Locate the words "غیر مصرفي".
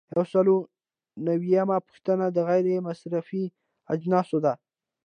2.47-3.43